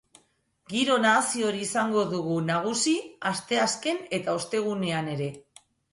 [0.71, 2.95] Giro nahasi hori izango dugu nagusi
[3.33, 5.29] asteazken eta ostegunean ere.